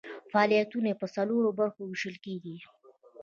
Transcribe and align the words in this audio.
فعالیتونه 0.31 0.87
یې 0.91 0.99
په 1.01 1.07
څلورو 1.15 1.49
برخو 1.59 1.81
ویشل 1.83 2.15
کیږي. 2.25 2.55